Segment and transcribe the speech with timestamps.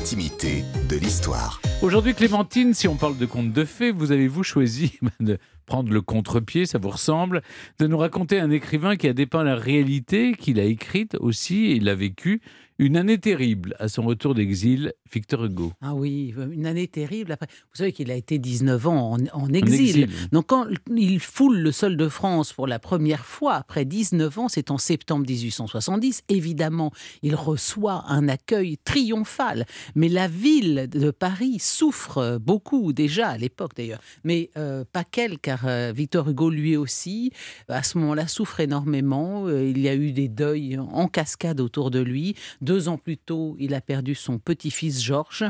[0.00, 1.60] l'intimité de l'histoire.
[1.82, 5.36] Aujourd'hui, Clémentine, si on parle de contes de fées, vous avez-vous choisi de
[5.70, 7.42] prendre le contre-pied, ça vous ressemble,
[7.78, 11.76] de nous raconter un écrivain qui a dépeint la réalité, qu'il a écrite aussi, et
[11.76, 12.42] il l'a vécu,
[12.80, 15.72] une année terrible à son retour d'exil, Victor Hugo.
[15.82, 17.32] Ah oui, une année terrible.
[17.32, 20.08] Après, vous savez qu'il a été 19 ans en, exil.
[20.32, 20.66] Donc quand
[20.96, 24.78] il foule le sol de France pour la première fois, après 19 ans, c'est en
[24.78, 26.90] septembre 1870, évidemment,
[27.22, 29.66] il reçoit un accueil triomphal.
[29.94, 34.00] Mais la ville de Paris souffre beaucoup déjà à l'époque d'ailleurs.
[34.24, 37.32] Mais euh, pas qu'elle, car euh, Victor Hugo lui aussi,
[37.68, 39.46] à ce moment-là, souffre énormément.
[39.46, 42.34] Euh, il y a eu des deuils en cascade autour de lui.
[42.60, 45.44] Deux ans plus tôt, il a perdu son petit-fils Georges,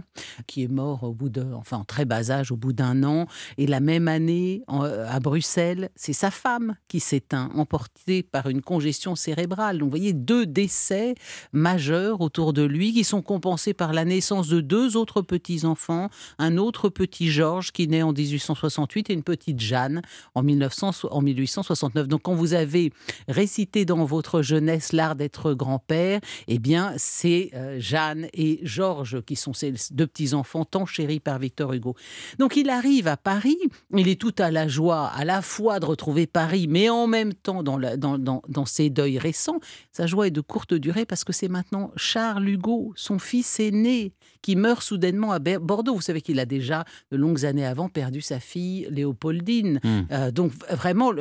[0.47, 3.27] qui est mort au bout de, enfin, en très bas âge, au bout d'un an.
[3.59, 9.15] Et la même année, à Bruxelles, c'est sa femme qui s'éteint, emportée par une congestion
[9.17, 9.79] cérébrale.
[9.79, 11.15] Donc, vous voyez, deux décès
[11.53, 16.09] majeurs autour de lui qui sont compensés par la naissance de deux autres petits-enfants,
[16.39, 20.00] un autre petit Georges qui naît en 1868 et une petite Jeanne
[20.35, 22.09] en, 1900, en 1869.
[22.09, 22.93] Donc, quand vous avez
[23.29, 29.37] récité dans votre jeunesse l'art d'être grand-père, eh bien, c'est euh, Jeanne et Georges qui
[29.37, 31.95] sont ces deux petits-enfants tant chéris par Victor Hugo.
[32.39, 33.59] Donc il arrive à Paris,
[33.97, 37.35] il est tout à la joie à la fois de retrouver Paris, mais en même
[37.35, 39.61] temps dans, ses deuils récents.
[39.93, 44.13] Sa joie est de courte durée parce que c'est maintenant Charles Hugo, son fils aîné,
[44.43, 45.95] qui meurt soudainement à Bordeaux.
[45.95, 49.81] Vous savez qu'il a déjà, de longues années avant, perdu sa fille Léopoldine.
[49.91, 50.07] Hmm.
[50.13, 51.13] Euh, donc vraiment,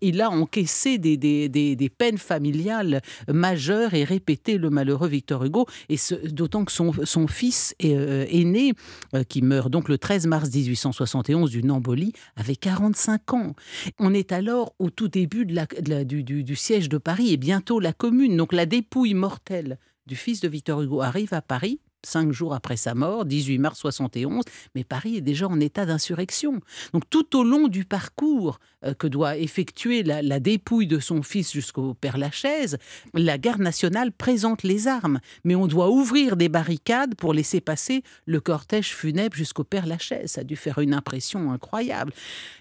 [0.00, 5.66] il, a encaissé des, des, des, peines familiales majeures et répété le malheureux Victor Hugo,
[5.88, 8.74] et d'autant que son, son fils euh, aîné,
[9.14, 13.54] euh, qui meurt donc le 13 mars 1871 d'une embolie, avait 45 ans.
[13.98, 18.36] On est alors au tout début du, du siège de Paris, et bientôt la commune,
[18.36, 22.76] donc la dépouille mortelle du fils de Victor Hugo arrive à Paris cinq jours après
[22.76, 26.60] sa mort, 18 mars 71, mais Paris est déjà en état d'insurrection.
[26.92, 31.52] Donc tout au long du parcours euh, que doit effectuer la, dépouille de son fils
[31.52, 32.78] jusqu'au Père Lachaise,
[33.14, 38.02] la garde nationale présente les armes, mais on doit ouvrir des barricades pour laisser passer
[38.26, 40.30] le cortège funèbre jusqu'au Père Lachaise.
[40.32, 42.12] Ça a dû faire une impression incroyable.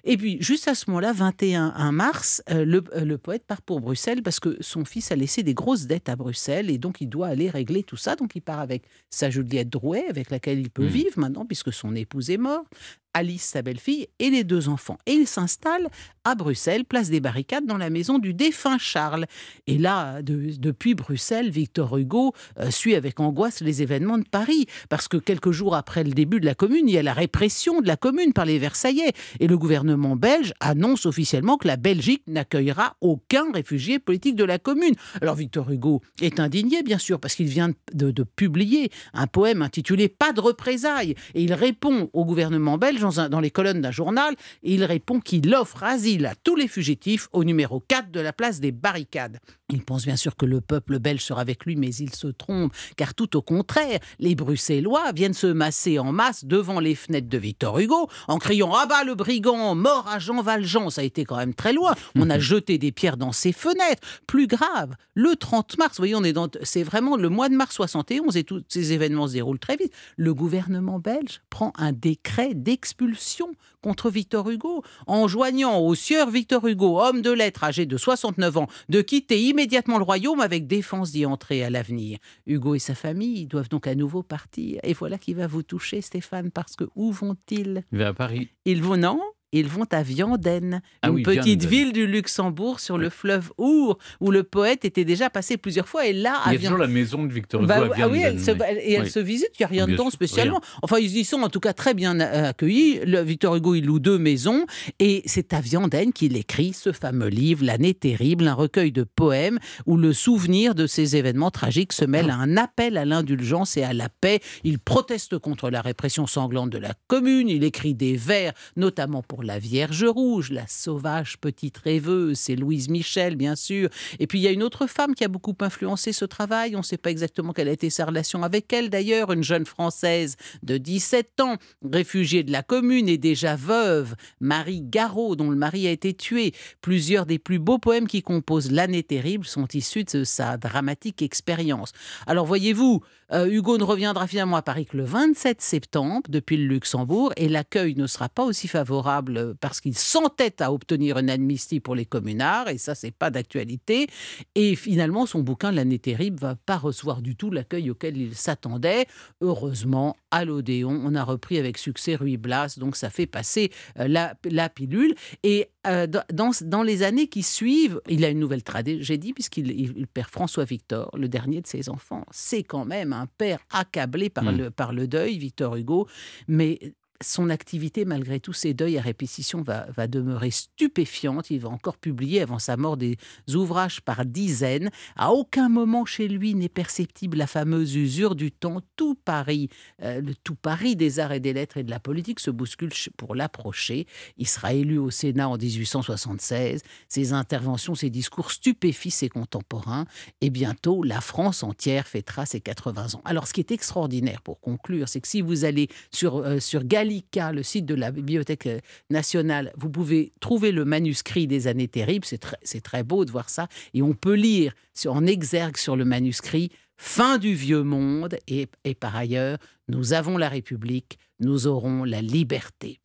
[0.04, 3.80] Et puis juste à ce moment-là, 21 mars, euh, le, euh, le poète part pour
[3.80, 7.08] Bruxelles parce que son fils a laissé des grosses dettes à Bruxelles et donc il
[7.08, 8.16] doit aller régler tout ça.
[8.16, 10.88] Donc il part avec sa Juliette Drouet, avec laquelle il peut mmh.
[10.88, 12.68] vivre maintenant, puisque son épouse est morte.
[13.14, 14.97] Alice, sa belle-fille, et les deux enfants.
[15.06, 15.90] Et il s'installe
[16.24, 19.25] à Bruxelles, place des Barricades, dans la maison du défunt Charles.
[19.68, 25.08] Et là, depuis Bruxelles, Victor Hugo euh, suit avec angoisse les événements de Paris, parce
[25.08, 27.88] que quelques jours après le début de la Commune, il y a la répression de
[27.88, 29.14] la Commune par les Versaillais.
[29.40, 34.59] Et le gouvernement belge annonce officiellement que la Belgique n'accueillera aucun réfugié politique de la
[34.59, 34.96] Commune.
[35.22, 40.09] Alors Victor Hugo est indigné, bien sûr, parce qu'il vient de publier un poème intitulé
[40.09, 41.16] Pas de représailles.
[41.34, 45.54] Et il répond au gouvernement belge dans, les colonnes d'un journal et il répond qu'il
[45.54, 49.40] offre asile à tous les fugitifs au numéro 4 de la place des barricades.
[49.72, 52.74] Il pense bien sûr que le peuple belge sera avec lui, mais il se trompe,
[52.98, 57.38] car tout au contraire, les Bruxellois viennent se masser en masse devant les fenêtres de
[57.38, 61.24] Victor Hugo en criant Ah bah le brigand, mort à Jean Valjean Ça a été
[61.24, 61.94] quand même très loin.
[62.16, 64.02] On a jeté des pierres dans ses fenêtres.
[64.26, 66.50] Plus grave, le 30 mars, vous voyez, on est dans.
[66.64, 69.94] C'est vraiment le mois de mars 71 et tous ces événements se déroulent très vite.
[70.18, 72.54] Le gouvernement belge prend un décret
[72.90, 73.52] d'expulsion
[73.82, 78.58] contre Victor Hugo, en joignant au sieur Victor Hugo, homme de lettres âgé de 69
[78.58, 82.18] ans, de quitter immédiatement le royaume avec défense d'y entrer à l'avenir.
[82.48, 84.80] Hugo et sa famille doivent donc à nouveau partir.
[84.84, 87.84] Et voilà qui va vous toucher, Stéphane, parce que où vont-ils?
[87.92, 88.50] Il va à Paris.
[88.66, 89.22] Ils vont, non?
[89.52, 94.32] Ils vont à Vianden, ah une petite ville du Luxembourg sur le fleuve Our, où
[94.32, 96.06] le poète était déjà passé plusieurs fois.
[96.06, 98.04] Et là, il y a toujours la maison de Victor Hugo bah, à Vianden.
[98.04, 100.62] Ah oui, elle se, et elle se visite, il n'y a rien dedans spécialement.
[100.82, 103.00] Enfin, ils y sont en tout cas très bien accueillis.
[103.06, 104.66] Le, Victor Hugo, il loue deux maisons,
[105.00, 109.60] et c'est à Vianden qu'il écrit ce fameux livre, L'année terrible, un recueil de poèmes
[109.86, 113.84] où le souvenir de ces événements tragiques se mêle à un appel à l'indulgence et
[113.84, 114.40] à la paix.
[114.64, 119.38] Il proteste contre la répression sanglante de la commune, il écrit des vers, notamment pour
[119.44, 123.89] la Vierge Rouge, la sauvage petite rêveuse, c'est Louise Michel, bien sûr.
[124.19, 126.75] Et puis il y a une autre femme qui a beaucoup influencé ce travail.
[126.75, 129.65] On ne sait pas exactement quelle a été sa relation avec elle, d'ailleurs, une jeune
[129.65, 131.57] Française de 17 ans,
[131.91, 136.53] réfugiée de la commune et déjà veuve, Marie Garot, dont le mari a été tué.
[136.81, 141.91] Plusieurs des plus beaux poèmes qui composent L'année terrible sont issus de sa dramatique expérience.
[142.27, 143.01] Alors voyez-vous,
[143.31, 147.47] euh, Hugo ne reviendra finalement à Paris que le 27 septembre depuis le Luxembourg et
[147.47, 151.96] l'accueil ne sera pas aussi favorable coupable parce qu'il s'entête à obtenir une amnistie pour
[151.96, 154.08] les communards, et ça, c'est pas d'actualité.
[154.56, 159.06] Et finalement, son bouquin, L'année terrible, va pas recevoir du tout l'accueil auquel il s'attendait.
[159.42, 164.08] Heureusement, à l'Odéon, on a repris avec succès Ruy Blas, donc ça fait passer euh,
[164.08, 165.14] la, la pilule.
[165.44, 170.08] Et euh, dans, dans, les années qui suivent, il a une nouvelle tragédie puisqu'il il
[170.08, 172.25] perd François Victor, le dernier de ses enfants.
[172.32, 174.58] C'est quand même un père accablé par, mmh.
[174.58, 176.08] le, par le deuil, Victor Hugo.
[176.48, 176.80] Mais
[177.21, 181.50] son activité, malgré tous ses deuils à répétition, va, va, demeurer stupéfiante.
[181.51, 183.18] Il va encore publier avant sa mort des
[183.54, 184.89] ouvrages par dizaines.
[185.16, 188.81] À aucun moment chez lui n'est perceptible la fameuse usure du temps.
[188.95, 189.69] Tout Paris,
[190.01, 192.92] euh, le tout Paris des arts et des lettres et de la politique se bouscule
[193.18, 194.07] pour l'approcher.
[194.38, 196.81] Il sera élu au Sénat en 1876.
[197.07, 200.06] Ses interventions, ses discours stupéfient ses contemporains.
[200.42, 203.22] Et bientôt, la France entière fêtera ses 80 ans.
[203.25, 206.83] Alors, ce qui est extraordinaire pour conclure, c'est que si vous allez sur, euh, sur
[207.10, 208.80] le site de la Bibliothèque euh,
[209.10, 212.26] nationale, vous pouvez trouver le manuscrit des années terribles.
[212.26, 213.68] C'est très, très beau de voir ça.
[213.94, 214.74] Et on peut lire
[215.08, 216.72] en exergue sur le manuscrit
[217.02, 219.58] Fin du vieux monde et, et par ailleurs,
[219.88, 223.00] nous avons la République, nous aurons la liberté.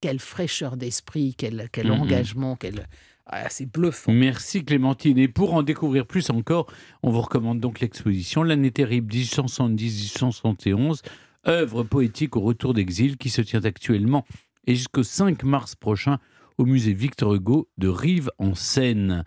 [0.00, 2.00] Quelle fraîcheur d'esprit, quel, quel mm-hmm.
[2.00, 2.86] engagement, quel,
[3.26, 4.12] ah, c'est bluffant.
[4.12, 5.18] Merci Clémentine.
[5.18, 6.66] Et pour en découvrir plus encore,
[7.02, 11.00] on vous recommande donc l'exposition L'année terrible 1870-1871
[11.46, 14.24] œuvre poétique au retour d'exil qui se tient actuellement
[14.66, 16.18] et jusqu'au 5 mars prochain
[16.58, 19.24] au musée Victor Hugo de Rive en Seine.